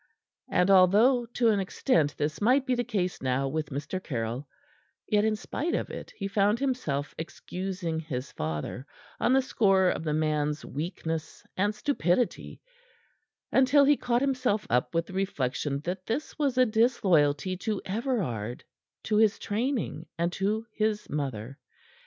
[0.49, 4.03] And although to an extent this might be the case now with Mr.
[4.03, 4.47] Caryll,
[5.07, 8.87] yet, in spite of it, he found himself excusing his father
[9.19, 12.63] on the score of the man's weakness and stupidity,
[13.51, 18.63] until he caught himself up with the reflection that this was a disloyalty to Everard,
[19.03, 21.59] to his training, and to his mother.